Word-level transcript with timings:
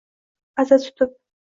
Aza 0.63 0.77
tutib 0.83 1.11